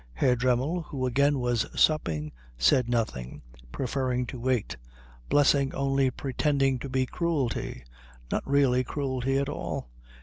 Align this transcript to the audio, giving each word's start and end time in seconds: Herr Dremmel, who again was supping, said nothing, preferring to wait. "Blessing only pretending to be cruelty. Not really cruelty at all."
Herr 0.13 0.35
Dremmel, 0.35 0.81
who 0.87 1.05
again 1.05 1.37
was 1.37 1.67
supping, 1.79 2.31
said 2.57 2.89
nothing, 2.89 3.43
preferring 3.71 4.25
to 4.25 4.39
wait. 4.39 4.75
"Blessing 5.29 5.75
only 5.75 6.09
pretending 6.09 6.79
to 6.79 6.89
be 6.89 7.05
cruelty. 7.05 7.83
Not 8.31 8.41
really 8.49 8.83
cruelty 8.83 9.37
at 9.37 9.47
all." 9.47 9.89